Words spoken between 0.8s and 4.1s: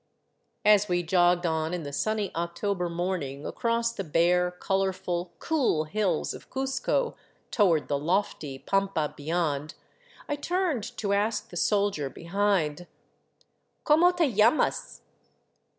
we jogged on in the sunny October morning across the